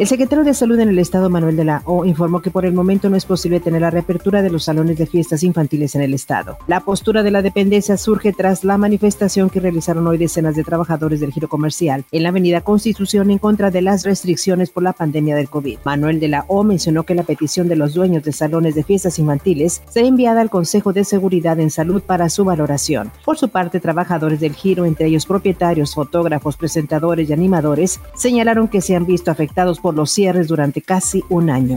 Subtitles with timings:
[0.00, 2.72] El secretario de Salud en el Estado, Manuel de la O, informó que por el
[2.72, 6.14] momento no es posible tener la reapertura de los salones de fiestas infantiles en el
[6.14, 6.56] Estado.
[6.68, 11.20] La postura de la dependencia surge tras la manifestación que realizaron hoy decenas de trabajadores
[11.20, 15.36] del giro comercial en la Avenida Constitución en contra de las restricciones por la pandemia
[15.36, 15.80] del COVID.
[15.84, 19.18] Manuel de la O mencionó que la petición de los dueños de salones de fiestas
[19.18, 23.12] infantiles será enviada al Consejo de Seguridad en Salud para su valoración.
[23.22, 28.80] Por su parte, trabajadores del giro, entre ellos propietarios, fotógrafos, presentadores y animadores, señalaron que
[28.80, 31.74] se han visto afectados por los cierres durante casi un año.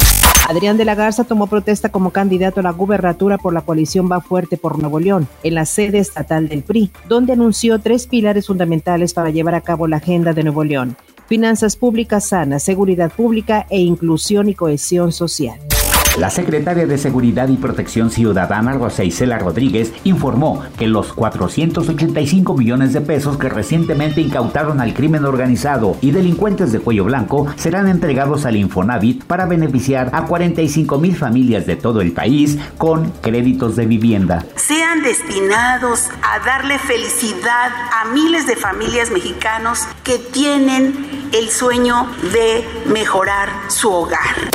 [0.50, 4.20] Adrián de la Garza tomó protesta como candidato a la gubernatura por la coalición Va
[4.20, 9.14] Fuerte por Nuevo León, en la sede estatal del PRI, donde anunció tres pilares fundamentales
[9.14, 10.98] para llevar a cabo la agenda de Nuevo León.
[11.28, 15.60] Finanzas públicas sanas, seguridad pública e inclusión y cohesión social.
[16.18, 22.94] La secretaria de Seguridad y Protección Ciudadana, Rosa Isela Rodríguez, informó que los 485 millones
[22.94, 28.46] de pesos que recientemente incautaron al crimen organizado y delincuentes de cuello blanco serán entregados
[28.46, 33.88] al Infonavit para beneficiar a 45 mil familias de todo el país con créditos de
[33.88, 34.46] vivienda.
[34.56, 42.64] Sean destinados a darle felicidad a miles de familias mexicanos que tienen el sueño de
[42.86, 44.52] mejorar su hogar.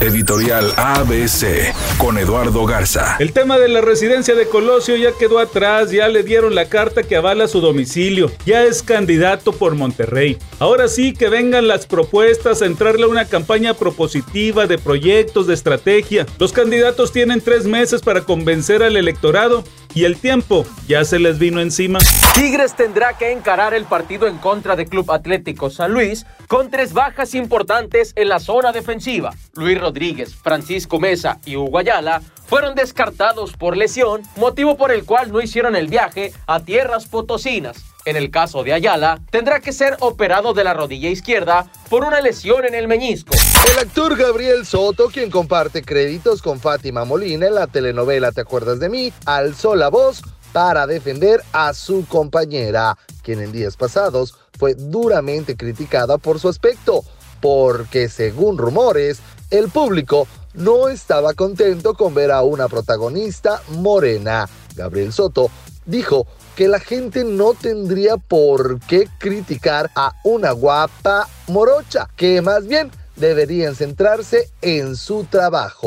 [0.00, 3.16] Editorial ABC con Eduardo Garza.
[3.18, 7.02] El tema de la residencia de Colosio ya quedó atrás, ya le dieron la carta
[7.02, 10.36] que avala su domicilio, ya es candidato por Monterrey.
[10.58, 15.54] Ahora sí que vengan las propuestas a entrarle a una campaña propositiva de proyectos, de
[15.54, 16.26] estrategia.
[16.38, 19.64] Los candidatos tienen tres meses para convencer al electorado
[19.96, 21.98] y el tiempo ya se les vino encima.
[22.34, 26.92] Tigres tendrá que encarar el partido en contra de Club Atlético San Luis con tres
[26.92, 29.32] bajas importantes en la zona defensiva.
[29.54, 35.32] Luis Rodríguez, Francisco Mesa y Hugo Ayala fueron descartados por lesión, motivo por el cual
[35.32, 37.95] no hicieron el viaje a tierras potosinas.
[38.06, 42.20] En el caso de Ayala, tendrá que ser operado de la rodilla izquierda por una
[42.20, 43.34] lesión en el meñisco.
[43.72, 48.78] El actor Gabriel Soto, quien comparte créditos con Fátima Molina en la telenovela Te acuerdas
[48.78, 50.22] de mí, alzó la voz
[50.52, 57.02] para defender a su compañera, quien en días pasados fue duramente criticada por su aspecto,
[57.40, 59.18] porque según rumores,
[59.50, 64.48] el público no estaba contento con ver a una protagonista morena.
[64.76, 65.50] Gabriel Soto
[65.86, 72.66] dijo que la gente no tendría por qué criticar a una guapa morocha, que más
[72.66, 75.86] bien deberían centrarse en su trabajo.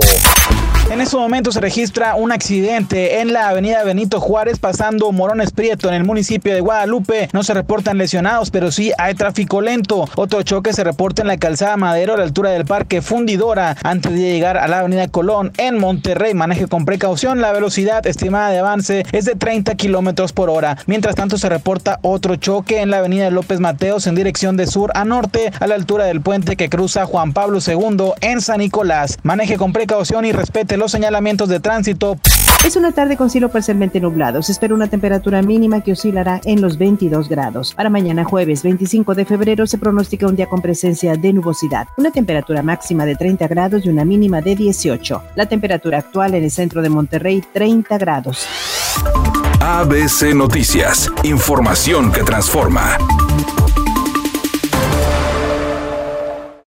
[0.92, 5.88] En ese momento se registra un accidente en la avenida Benito Juárez pasando Morones Prieto
[5.88, 7.30] en el municipio de Guadalupe.
[7.32, 10.10] No se reportan lesionados, pero sí hay tráfico lento.
[10.16, 14.14] Otro choque se reporta en la calzada Madero a la altura del parque Fundidora antes
[14.14, 16.34] de llegar a la avenida Colón en Monterrey.
[16.34, 17.40] Maneje con precaución.
[17.40, 20.76] La velocidad estimada de avance es de 30 kilómetros por hora.
[20.88, 24.92] Mientras tanto se reporta otro choque en la avenida López Mateos en dirección de sur
[24.96, 29.20] a norte a la altura del puente que cruza Juan Pablo II en San Nicolás.
[29.22, 32.18] Maneje con precaución y respete los señalamientos de tránsito.
[32.66, 34.42] Es una tarde con cielo parcialmente nublado.
[34.42, 37.74] Se espera una temperatura mínima que oscilará en los 22 grados.
[37.74, 41.88] Para mañana jueves 25 de febrero se pronostica un día con presencia de nubosidad.
[41.98, 45.24] Una temperatura máxima de 30 grados y una mínima de 18.
[45.36, 48.46] La temperatura actual en el centro de Monterrey 30 grados.
[49.62, 51.10] ABC Noticias.
[51.24, 52.98] Información que transforma.